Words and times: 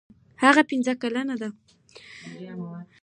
هغه 0.43 0.61
پنځه 0.69 0.93
کلنه 1.01 1.35
ده. 1.41 1.49